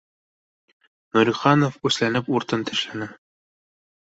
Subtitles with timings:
[1.17, 3.11] Нуриханов үсләнеп уртын тешләне